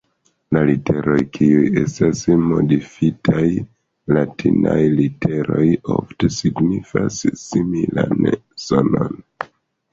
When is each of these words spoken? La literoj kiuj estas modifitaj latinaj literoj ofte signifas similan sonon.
La 0.55 0.61
literoj 0.67 1.17
kiuj 1.35 1.67
estas 1.81 2.21
modifitaj 2.45 3.45
latinaj 4.17 4.79
literoj 4.97 5.69
ofte 5.99 6.33
signifas 6.41 7.23
similan 7.47 8.29
sonon. 8.69 9.19